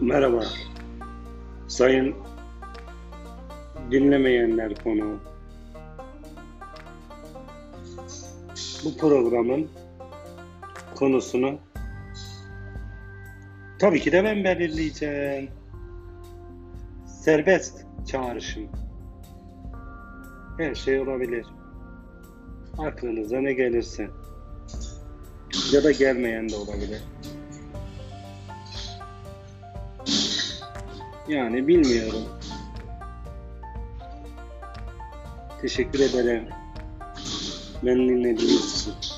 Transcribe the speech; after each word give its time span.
Merhaba. 0.00 0.44
Sayın 1.68 2.14
dinlemeyenler 3.90 4.74
konu. 4.82 5.18
Bu 8.84 8.96
programın 8.96 9.68
konusunu 10.94 11.58
tabii 13.78 14.00
ki 14.00 14.12
de 14.12 14.24
ben 14.24 14.44
belirleyeceğim. 14.44 15.50
Serbest 17.06 17.86
çağrışım. 18.06 18.68
Her 20.58 20.74
şey 20.74 21.00
olabilir. 21.00 21.46
Aklınıza 22.78 23.38
ne 23.38 23.52
gelirse. 23.52 24.10
Ya 25.72 25.84
da 25.84 25.92
gelmeyen 25.92 26.48
de 26.48 26.56
olabilir. 26.56 27.02
Yani 31.28 31.68
bilmiyorum. 31.68 32.24
Teşekkür 35.60 36.00
ederim. 36.00 36.48
Beni 37.82 38.08
dinlediğiniz 38.08 38.80
için. 38.80 39.15